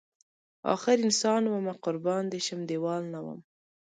[0.73, 3.39] اخر انسان ومه قربان دی شم دیوال نه وم